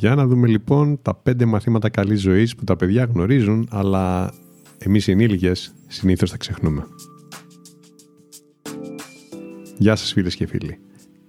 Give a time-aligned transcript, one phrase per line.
[0.00, 4.32] Για να δούμε λοιπόν τα πέντε μαθήματα καλής ζωής που τα παιδιά γνωρίζουν, αλλά
[4.78, 6.86] εμείς οι ενήλικες συνήθως τα ξεχνούμε.
[9.78, 10.78] Γεια σας φίλες και φίλοι.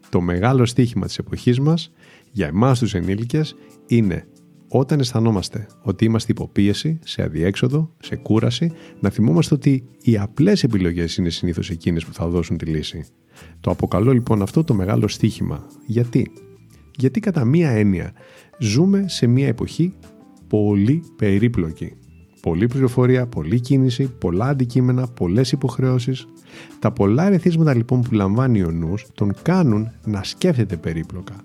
[0.09, 1.91] Το μεγάλο στίχημα της εποχής μας
[2.31, 3.55] για εμάς τους ενήλικες
[3.87, 4.27] είναι
[4.67, 11.17] όταν αισθανόμαστε ότι είμαστε υποπίεση, σε αδιέξοδο, σε κούραση, να θυμόμαστε ότι οι απλές επιλογές
[11.17, 13.05] είναι συνήθως εκείνες που θα δώσουν τη λύση.
[13.59, 15.67] Το αποκαλώ λοιπόν αυτό το μεγάλο στίχημα.
[15.85, 16.31] Γιατί;
[16.97, 18.13] Γιατί κατά μία έννοια
[18.59, 19.93] ζούμε σε μία εποχή
[20.47, 21.93] πολύ περίπλοκη.
[22.41, 26.27] Πολλή πληροφορία, πολλή κίνηση, πολλά αντικείμενα, πολλές υποχρεώσεις.
[26.79, 31.35] Τα πολλά ερεθίσματα λοιπόν που λαμβάνει ο νους τον κάνουν να σκέφτεται περίπλοκα.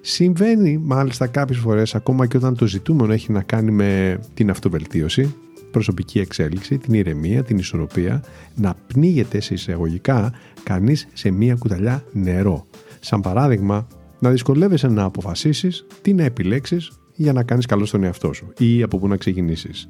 [0.00, 5.34] Συμβαίνει μάλιστα κάποιες φορές ακόμα και όταν το ζητούμενο έχει να κάνει με την αυτοβελτίωση,
[5.70, 8.22] προσωπική εξέλιξη, την ηρεμία, την ισορροπία,
[8.54, 12.66] να πνίγεται σε εισαγωγικά κανείς σε μία κουταλιά νερό.
[13.00, 13.86] Σαν παράδειγμα,
[14.18, 18.82] να δυσκολεύεσαι να αποφασίσεις τι να επιλέξεις για να κάνεις καλό στον εαυτό σου ή
[18.82, 19.86] από πού να ξεκινήσεις.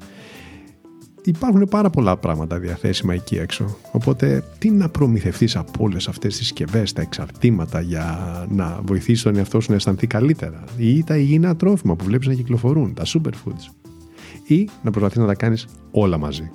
[1.23, 3.77] Υπάρχουν πάρα πολλά πράγματα διαθέσιμα εκεί έξω.
[3.91, 9.35] Οπότε, τι να προμηθευτείς από όλες αυτές τις συσκευές, τα εξαρτήματα για να βοηθήσεις τον
[9.35, 13.73] εαυτό σου να αισθανθεί καλύτερα, ή τα υγιεινά τρόφιμα που βλέπεις να κυκλοφορούν, τα superfoods,
[14.47, 16.51] ή να προσπαθείς να τα κάνεις όλα μαζί.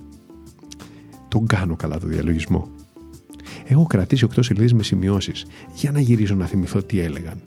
[1.28, 2.68] Τον κάνω καλά το διαλογισμό.
[3.64, 7.42] Έχω κρατήσει 8 σελίδες με σημειώσεις για να γυρίσω να θυμηθώ τι έλεγαν.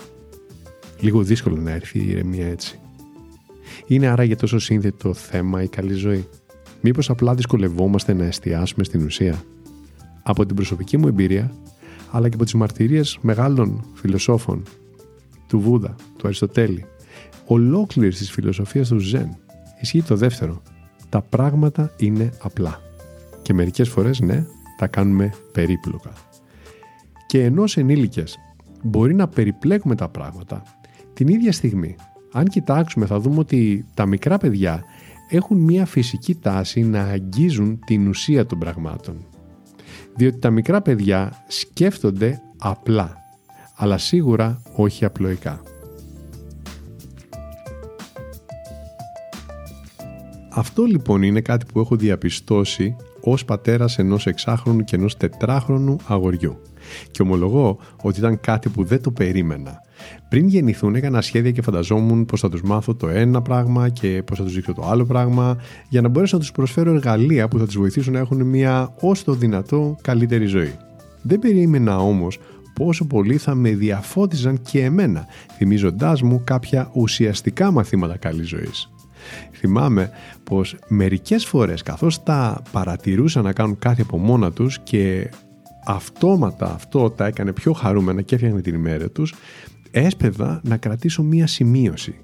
[1.00, 2.80] Λίγο δύσκολο να έρθει η ηρεμία έτσι.
[3.88, 6.28] Είναι άραγε τόσο σύνθετο θέμα η καλή ζωή.
[6.82, 9.44] Μήπως απλά δυσκολευόμαστε να εστιάσουμε στην ουσία.
[10.24, 11.52] Από την προσωπική μου εμπειρία,
[12.12, 14.64] αλλά και από τις μαρτυρίες μεγάλων φιλοσόφων,
[15.48, 16.86] του Βούδα, του Αριστοτέλη,
[17.46, 19.38] ολόκληρη της φιλοσοφίας του Ζεν,
[19.82, 20.62] ισχύει το δεύτερο.
[21.10, 22.82] Τα πράγματα είναι απλά.
[23.42, 24.46] Και μερικές φορές, ναι,
[24.78, 26.12] τα κάνουμε περίπλοκα.
[27.28, 28.38] Και ενώ ενήλικες
[28.84, 30.64] μπορεί να περιπλέκουμε τα πράγματα,
[31.18, 31.96] την ίδια στιγμή,
[32.32, 34.84] αν κοιτάξουμε θα δούμε ότι τα μικρά παιδιά
[35.30, 39.26] έχουν μια φυσική τάση να αγγίζουν την ουσία των πραγμάτων.
[40.16, 43.18] Διότι τα μικρά παιδιά σκέφτονται απλά,
[43.76, 45.62] αλλά σίγουρα όχι απλοϊκά.
[50.50, 56.62] Αυτό λοιπόν είναι κάτι που έχω διαπιστώσει ως πατέρας ενός εξάχρονου και ενός τετράχρονου αγοριού.
[57.12, 59.86] Και ομολογώ ότι ήταν κάτι που δεν το περίμενα.
[60.30, 64.38] Πριν γεννηθούν, έκανα σχέδια και φανταζόμουν πώς θα τους μάθω το ένα πράγμα και πώς
[64.38, 65.58] θα τους δείξω το άλλο πράγμα,
[65.90, 69.24] για να μπορέσω να τους προσφέρω εργαλεία που θα τους βοηθήσουν να έχουν μια όσο
[69.24, 70.74] το δυνατό καλύτερη ζωή.
[71.22, 72.40] Δεν περίμενα όμως
[72.74, 75.26] πόσο πολύ θα με διαφώτιζαν και εμένα,
[75.58, 78.90] θυμίζοντάς μου κάποια ουσιαστικά μαθήματα καλής ζωής.
[79.52, 80.10] Θυμάμαι
[80.44, 85.30] πως μερικές φορές καθώς τα παρατηρούσα να κάνουν κάτι από μόνα τους και
[85.86, 89.34] αυτόματα αυτό τα έκανε πιο χαρούμενα και έφτιαχνε την ημέρα τους,
[89.92, 92.16] έσπευα να κρατήσω μία σημείωση.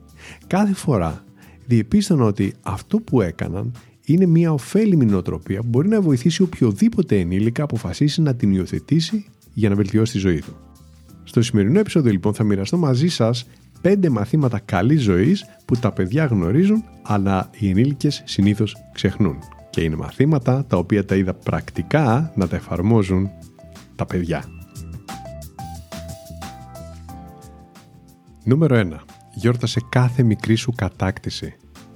[0.47, 1.23] Κάθε φορά
[1.65, 3.71] διεπίστωνα ότι αυτό που έκαναν
[4.05, 9.69] είναι μια ωφέλιμη νοοτροπία που μπορεί να βοηθήσει οποιοδήποτε ενήλικα αποφασίσει να την υιοθετήσει για
[9.69, 10.55] να βελτιώσει τη ζωή του.
[11.23, 13.47] Στο σημερινό επεισόδιο λοιπόν θα μοιραστώ μαζί σας
[13.81, 19.37] πέντε μαθήματα καλής ζωής που τα παιδιά γνωρίζουν αλλά οι ενήλικες συνήθως ξεχνούν.
[19.69, 23.29] Και είναι μαθήματα τα οποία τα είδα πρακτικά να τα εφαρμόζουν
[23.95, 24.43] τα παιδιά.
[28.45, 28.99] Νούμερο 1.
[29.33, 31.55] Γιόρτασε κάθε μικρή σου κατάκτηση.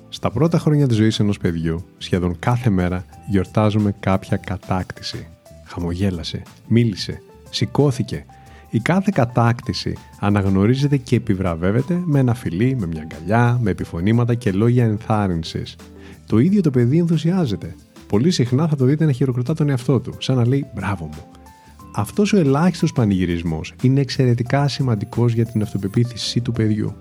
[0.09, 5.27] Στα πρώτα χρόνια της ζωής ενός παιδιού, σχεδόν κάθε μέρα γιορτάζουμε κάποια κατάκτηση.
[5.65, 8.25] Χαμογέλασε, μίλησε, σηκώθηκε.
[8.69, 14.51] Η κάθε κατάκτηση αναγνωρίζεται και επιβραβεύεται με ένα φιλί, με μια αγκαλιά, με επιφωνήματα και
[14.51, 15.75] λόγια ενθάρρυνσης.
[16.25, 17.75] Το ίδιο το παιδί ενθουσιάζεται.
[18.07, 21.23] Πολύ συχνά θα το δείτε να χειροκροτά τον εαυτό του, σαν να λέει «Μπράβο μου,
[21.99, 26.95] αυτός ο ελάχιστος πανηγυρισμός είναι εξαιρετικά σημαντικός για την αυτοπεποίθηση του παιδιού.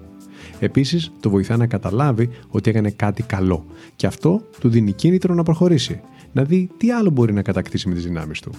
[0.59, 3.67] Επίσης, το βοηθά να καταλάβει ότι έκανε κάτι καλό
[3.97, 6.01] και αυτό του δίνει κίνητρο να προχωρήσει,
[6.33, 8.51] να δει τι άλλο μπορεί να κατακτήσει με τις δυνάμεις του.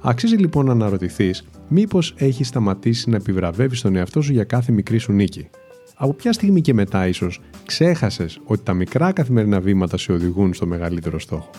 [0.00, 4.98] Αξίζει λοιπόν να αναρωτηθείς μήπως έχει σταματήσει να επιβραβεύεις τον εαυτό σου για κάθε μικρή
[4.98, 5.48] σου νίκη.
[5.94, 10.66] Από ποια στιγμή και μετά, ίσως, ξέχασες ότι τα μικρά καθημερινά βήματα σε οδηγούν στο
[10.66, 11.50] μεγαλύτερο στόχο;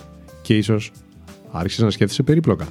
[0.42, 0.92] Και ίσως
[1.52, 2.68] άρχισες να σκέφτεσαι περίπλοκα.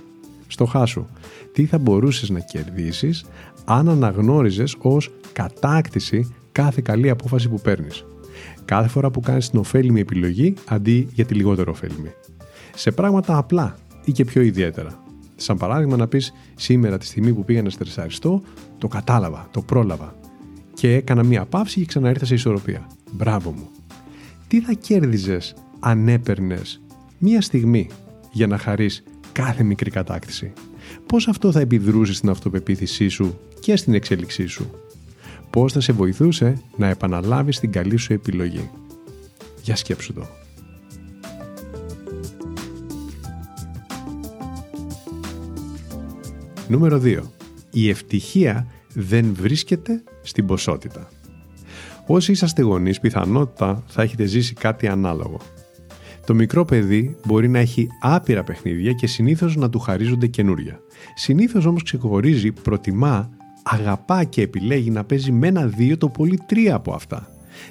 [0.47, 1.07] Στοχάσου
[1.53, 3.25] τι θα μπορούσες να κερδίσεις
[3.65, 8.05] αν αναγνώριζες ως κατάκτηση κάθε καλή απόφαση που παίρνεις.
[8.65, 12.11] Κάθε φορά που κάνεις την ωφέλιμη επιλογή αντί για τη λιγότερο ωφέλιμη.
[12.75, 15.03] Σε πράγματα απλά ή και πιο ιδιαίτερα.
[15.37, 18.43] Σαν παράδειγμα, να πεις σήμερα τη στιγμή που πήγα να στρεσαριστώ,
[18.79, 20.15] το κατάλαβα, το πρόλαβα.
[20.75, 22.87] Και έκανα μία παύση και ξαναήρθα σε ισορροπία.
[23.13, 23.69] Μπράβο μου.
[24.49, 26.81] Τι θα κέρδιζες αν έπαιρνες
[27.19, 27.89] μία στιγμή
[28.33, 29.03] για να χαρείς
[29.37, 30.53] κάθε μικρή κατάκτηση.
[31.06, 34.71] Πώς αυτό θα επιδρούσε στην αυτοπεποίθησή σου και στην εξέλιξή σου;
[35.50, 38.71] Πώς θα σε βοηθούσε να επαναλάβεις την καλή σου επιλογή;
[39.62, 40.27] Για σκέψου το.
[46.69, 47.21] Νούμερο 2.
[47.71, 51.09] Η ευτυχία δεν βρίσκεται στην ποσότητα.
[52.06, 55.41] Όσοι είσαστε γονείς, πιθανότητα θα έχετε ζήσει κάτι ανάλογο.
[56.26, 60.81] Το μικρό παιδί μπορεί να έχει άπειρα παιχνίδια και συνήθως να του χαρίζονται καινούρια.
[61.14, 63.31] Συνήθως όμως ξεχωρίζει, προτιμά,
[63.62, 67.28] αγαπά και επιλέγει να παίζει με ένα-δύο το πολύ τρία από αυτά.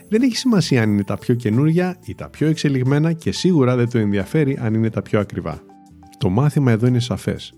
[0.09, 3.89] Δεν έχει σημασία αν είναι τα πιο καινούρια ή τα πιο εξελιγμένα και σίγουρα δεν
[3.89, 5.61] το ενδιαφέρει αν είναι τα πιο ακριβά.
[6.17, 7.53] Το μάθημα εδώ είναι σαφές.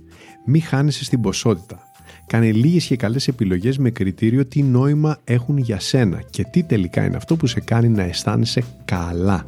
[0.46, 1.80] Μη χάνεσαι στην ποσότητα.
[2.28, 7.06] Κάνε λίγες και καλές επιλογές με κριτήριο τι νόημα έχουν για σένα και τι τελικά
[7.06, 9.46] είναι αυτό που σε κάνει να αισθάνεσαι καλά.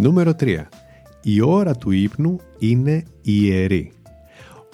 [0.00, 0.58] Νούμερο 3.
[1.22, 3.92] Η ώρα του ύπνου είναι ιερή.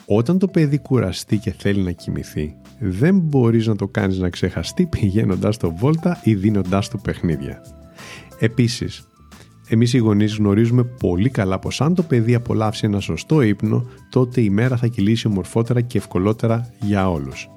[0.06, 4.86] Όταν το παιδί κουραστεί και θέλει να κοιμηθεί, δεν μπορείς να το κάνεις να ξεχαστεί
[4.86, 7.60] πηγαίνοντας στο βόλτα ή δίνοντάς του παιχνίδια.
[8.38, 9.08] Επίσης,
[9.68, 14.40] εμείς οι γονείς γνωρίζουμε πολύ καλά πως αν το παιδί απολαύσει ένα σωστό ύπνο, τότε
[14.40, 17.48] η μέρα θα κυλήσει ομορφότερα και ευκολότερα για όλους.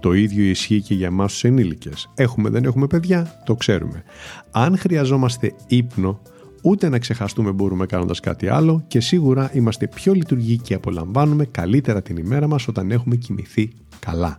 [0.00, 2.10] Το ίδιο ισχύει και για εμάς τους ενήλικες.
[2.14, 4.02] Έχουμε δεν έχουμε παιδιά, το ξέρουμε.
[4.50, 6.20] Αν χρειαζόμαστε ύπνο,
[6.68, 12.02] ούτε να ξεχαστούμε μπορούμε κάνοντας κάτι άλλο και σίγουρα είμαστε πιο λειτουργικοί και απολαμβάνουμε καλύτερα
[12.02, 14.38] την ημέρα μας όταν έχουμε κοιμηθεί καλά.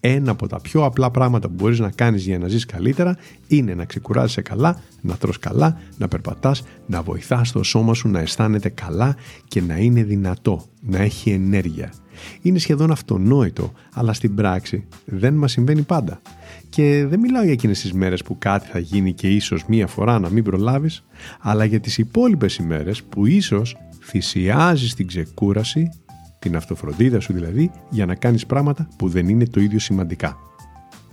[0.00, 3.16] Ένα από τα πιο απλά πράγματα που μπορείς να κάνεις για να ζεις καλύτερα
[3.46, 8.20] είναι να ξεκουράζεσαι καλά, να τρως καλά, να περπατάς, να βοηθάς το σώμα σου να
[8.20, 9.16] αισθάνεται καλά
[9.48, 11.92] και να είναι δυνατό, να έχει ενέργεια.
[12.42, 16.20] Είναι σχεδόν αυτονόητο, αλλά στην πράξη δεν μας συμβαίνει πάντα.
[16.68, 20.18] Και δεν μιλάω για εκείνες τις μέρες που κάτι θα γίνει και ίσως μία φορά
[20.18, 21.04] να μην προλάβεις,
[21.40, 25.90] αλλά για τις υπόλοιπες ημέρες που ίσως θυσιάζεις την ξεκούραση,
[26.38, 30.36] την αυτοφροντίδα σου δηλαδή, για να κάνεις πράγματα που δεν είναι το ίδιο σημαντικά.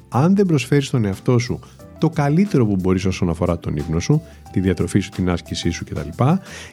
[0.10, 1.60] Αν δεν προσφέρεις στον εαυτό σου
[2.00, 5.86] το καλύτερο που μπορείς όσον αφορά τον ύπνο σου, τη διατροφή σου, την άσκησή σου
[5.86, 6.24] κτλ.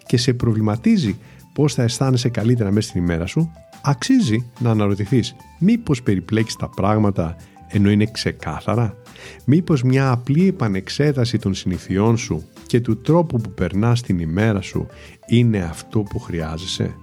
[0.07, 1.19] και σε προβληματίζει
[1.53, 3.53] πώς θα αισθάνεσαι καλύτερα μέσα στην ημέρα σου,
[3.83, 7.37] αξίζει να αναρωτηθείς μήπως περιπλέξεις τα πράγματα
[7.69, 8.97] ενώ είναι ξεκάθαρα;
[9.45, 14.87] Μήπως μια απλή επανεξέταση των συνηθιών σου και του τρόπου που περνάς την ημέρα σου
[15.27, 16.95] είναι αυτό που χρειάζεσαι;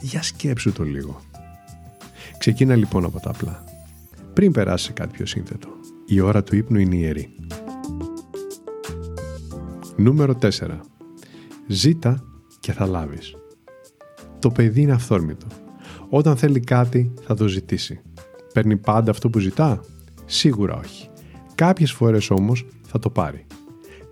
[0.00, 1.20] Για σκέψου το λίγο.
[2.38, 3.64] Ξεκίνα λοιπόν από τα απλά.
[4.32, 5.68] Πριν περάσει σε κάτι πιο σύνθετο.
[6.06, 7.34] Η ώρα του ύπνου είναι ιερή.
[9.96, 10.48] Νούμερο 4.
[11.66, 12.24] Ζήτα
[12.60, 13.34] και θα λάβεις.
[14.38, 15.46] Το παιδί είναι αυθόρμητο.
[16.08, 18.00] Όταν θέλει κάτι θα το ζητήσει.
[18.52, 19.80] Παίρνει πάντα αυτό που ζητά;
[20.24, 21.08] Σίγουρα όχι.
[21.54, 23.46] Κάποιες φορές όμως θα το πάρει.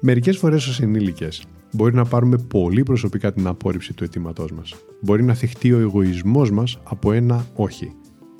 [0.00, 4.74] Μερικές φορές ως ενήλικες μπορεί να πάρουμε πολύ προσωπικά την απόρριψη του αιτήματός μας.
[5.00, 7.92] Μπορεί να θυχτεί ο εγωισμός μας από ένα όχι.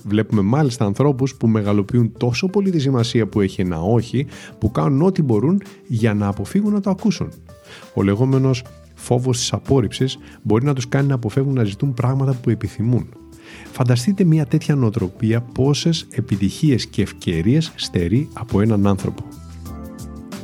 [0.05, 4.27] Βλέπουμε μάλιστα ανθρώπους που μεγαλοποιούν τόσο πολύ τη σημασία που έχει ένα όχι,
[4.59, 7.33] που κάνουν ό,τι μπορούν για να αποφύγουν να το ακούσουν.
[7.95, 12.51] Ο λεγόμενος φόβος της απόρριψης μπορεί να τους κάνει να αποφεύγουν να ζητούν πράγματα που
[12.51, 13.09] επιθυμούν.
[13.73, 19.23] Φανταστείτε μια τέτοια νοοτροπία πόσες επιτυχίες και ευκαιρίες στερεί από έναν άνθρωπο.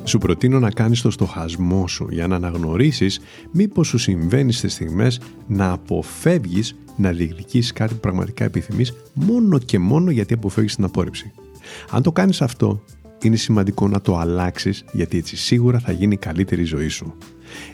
[0.05, 3.21] Σου προτείνω να κάνεις το στοχασμό σου για να αναγνωρίσεις
[3.53, 9.79] μήπως σου συμβαίνει στις στιγμές να αποφεύγεις να διεκδικήσεις κάτι που πραγματικά επιθυμείς μόνο και
[9.79, 11.33] μόνο γιατί αποφεύγεις την απόρριψη.
[11.91, 12.83] Αν το κάνεις αυτό,
[13.23, 17.15] είναι σημαντικό να το αλλάξεις γιατί έτσι σίγουρα θα γίνει καλύτερη η ζωή σου.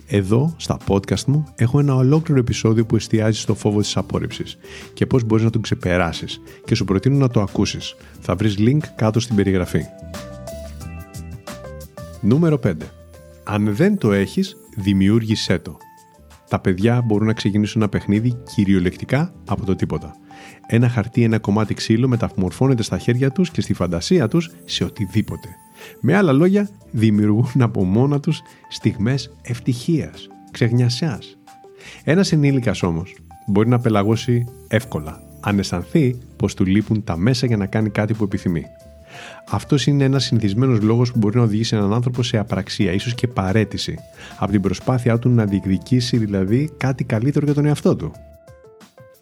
[0.07, 4.59] Εδώ, στα podcast μου, έχω ένα ολόκληρο επεισόδιο που εστιάζει στο φόβο της απόρριψης
[4.93, 7.95] και πώς μπορείς να τον ξεπεράσεις και σου προτείνω να το ακούσεις.
[8.21, 9.83] Θα βρεις link κάτω στην περιγραφή.
[12.21, 12.73] Νούμερο 5.
[13.45, 15.77] Αν δεν το έχεις, δημιούργησέ το.
[16.49, 20.15] Τα παιδιά μπορούν να ξεκινήσουν ένα παιχνίδι κυριολεκτικά από το τίποτα.
[20.67, 25.49] Ένα χαρτί, ένα κομμάτι ξύλο μεταμορφώνεται στα χέρια τους και στη φαντασία τους σε οτιδήποτε.
[26.00, 31.39] Με άλλα λόγια, δημιουργούν από μόνα τους στιγμές ευτυχίας, ξεγνιασιάς.
[32.05, 33.15] Ένας ενήλικας όμως
[33.47, 38.15] μπορεί να πελαγώσει εύκολα, αν αισθανθεί πως του λείπουν τα μέσα για να κάνει κάτι
[38.15, 38.65] που επιθυμεί.
[39.50, 43.26] Αυτός είναι ένας συνηθισμένος λόγος που μπορεί να οδηγήσει έναν άνθρωπο σε απραξία, ίσως και
[43.29, 43.99] παρέτηση,
[44.38, 48.12] από την προσπάθειά του να διεκδικήσει δηλαδή κάτι καλύτερο για τον εαυτό του.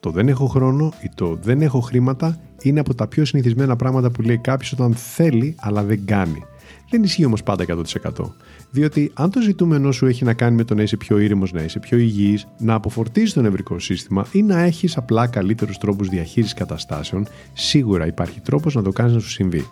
[0.00, 4.10] Το δεν έχω χρόνο ή το δεν έχω χρήματα είναι από τα πιο συνηθισμένα πράγματα
[4.10, 6.44] που λέει κάποιος όταν θέλει αλλά δεν κάνει.
[6.90, 8.32] Δεν ισχύει όμως πάντα 100%.
[8.70, 11.62] Διότι αν το ζητούμενό σου έχει να κάνει με το να είσαι πιο ήρεμος, να
[11.62, 16.54] είσαι πιο υγιής, να αποφορτίζεις το νευρικό σύστημα ή να έχεις απλά καλύτερους τρόπους διαχείρισης
[16.54, 19.66] καταστάσεων, σίγουρα υπάρχει τρόπος να το κάνεις να σου συμβεί.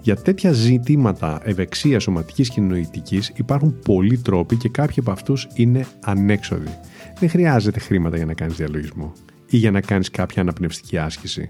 [0.00, 5.86] Για τέτοια ζητήματα ευεξίας σωματικής και νοητικής υπάρχουν πολλοί τρόποι και κάποιοι από αυτούς είναι
[6.04, 6.78] ανέξοδοι.
[7.18, 9.12] Δεν χρειάζεται χρήματα για να κάνεις διαλογισμό
[9.50, 11.48] ή για να κάνεις κάποια αναπνευστική άσκηση.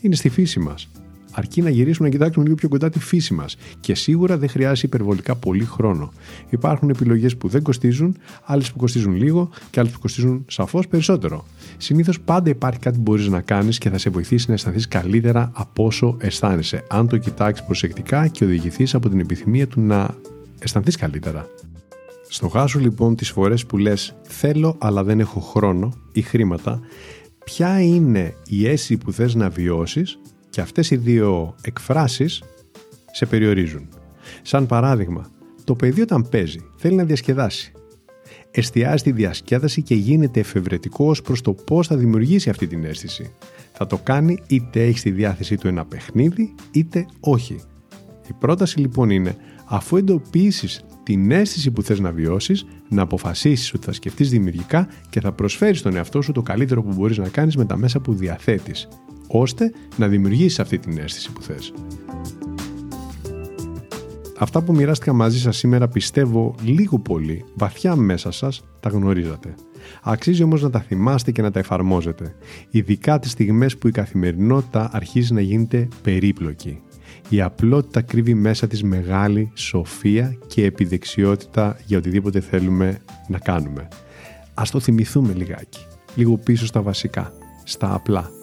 [0.00, 0.88] Είναι στη φύση μας
[1.34, 3.56] αρκεί να γυρίσουμε να κοιτάξουμε λίγο πιο κοντά τη φύση μας.
[3.80, 6.12] Και σίγουρα δεν χρειάζεται υπερβολικά πολύ χρόνο.
[6.50, 11.44] Υπάρχουν επιλογές που δεν κοστίζουν, άλλες που κοστίζουν λίγο και άλλες που κοστίζουν σαφώς περισσότερο.
[11.76, 15.50] Συνήθως πάντα υπάρχει κάτι που μπορείς να κάνεις και θα σε βοηθήσει να αισθανθείς καλύτερα
[15.54, 20.16] από όσο αισθάνεσαι, αν το κοιτάξεις προσεκτικά και οδηγηθείς από την επιθυμία του να
[20.58, 21.46] αισθανθείς καλύτερα.
[22.28, 26.80] Στοχάσου λοιπόν τις φορές που λες θέλω αλλά δεν έχω χρόνο ή χρήματα,
[27.44, 30.18] ποια είναι η αίσθηση που θες να βιώσεις
[30.54, 32.42] και αυτές οι δύο εκφράσεις
[33.12, 33.88] σε περιορίζουν.
[34.42, 35.30] Σαν παράδειγμα,
[35.64, 37.72] το παιδί όταν παίζει θέλει να διασκεδάσει.
[38.50, 43.32] Εστιάζει τη διασκέδαση και γίνεται εφευρετικό ως προς το πώς θα δημιουργήσει αυτή την αίσθηση.
[43.72, 47.60] Θα το κάνει είτε έχει στη διάθεσή του ένα παιχνίδι είτε όχι.
[48.28, 53.84] Η πρόταση λοιπόν είναι αφού εντοπίσεις την αίσθηση που θες να βιώσεις, να αποφασίσεις ότι
[53.84, 57.56] θα σκεφτείς δημιουργικά και θα προσφέρεις στον εαυτό σου το καλύτερο που μπορείς να κάνεις
[57.56, 58.88] με τα μέσα που διαθέτεις
[59.36, 61.72] ώστε να δημιουργήσεις αυτή την αίσθηση που θες.
[64.38, 69.54] Αυτά που μοιράστηκα μαζί σας σήμερα πιστεύω λίγο πολύ, βαθιά μέσα σας, τα γνωρίζατε.
[70.02, 72.34] Αξίζει όμως να τα θυμάστε και να τα εφαρμόζετε,
[72.70, 76.80] ειδικά τις στιγμές που η καθημερινότητα αρχίζει να γίνεται περίπλοκη.
[77.28, 82.98] Η απλότητα κρύβει μέσα της μεγάλη σοφία και επιδεξιότητα για οτιδήποτε θέλουμε
[83.28, 83.88] να κάνουμε.
[84.54, 87.32] Ας το θυμηθούμε λιγάκι, λίγο πίσω στα βασικά,
[87.64, 88.33] στα απλά.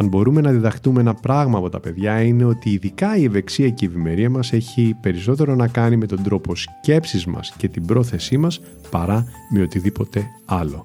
[0.00, 3.84] Αν μπορούμε να διδαχτούμε ένα πράγμα από τα παιδιά είναι ότι ειδικά η ευεξία και
[3.84, 8.36] η ευημερία μας έχει περισσότερο να κάνει με τον τρόπο σκέψης μας και την πρόθεσή
[8.36, 10.84] μας παρά με οτιδήποτε άλλο.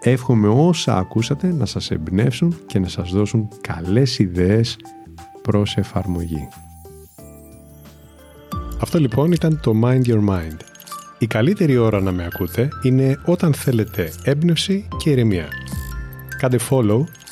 [0.00, 4.76] Εύχομαι όσα ακούσατε να σας εμπνεύσουν και να σας δώσουν καλές ιδέες
[5.42, 6.48] προς εφαρμογή.
[8.80, 10.58] Αυτό λοιπόν ήταν το Mind Your Mind.
[11.18, 15.48] Η καλύτερη ώρα να με ακούτε είναι όταν θέλετε έμπνευση και ηρεμία.
[16.38, 17.04] Κάντε follow